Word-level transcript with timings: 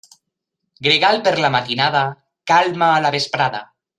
Gregal 0.87 1.19
per 1.27 1.33
la 1.43 1.51
matinada, 1.57 2.03
calma 2.53 2.91
a 2.95 3.05
la 3.07 3.13
vesprada. 3.19 3.63